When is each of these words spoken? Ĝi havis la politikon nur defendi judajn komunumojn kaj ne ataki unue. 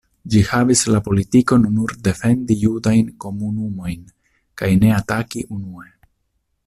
Ĝi 0.33 0.39
havis 0.51 0.79
la 0.93 1.01
politikon 1.07 1.67
nur 1.75 1.93
defendi 2.07 2.57
judajn 2.61 3.11
komunumojn 3.25 4.03
kaj 4.63 4.71
ne 4.85 4.91
ataki 5.01 5.45
unue. 5.59 5.89